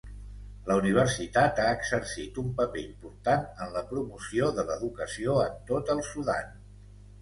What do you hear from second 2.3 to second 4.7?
un paper important en la promoció de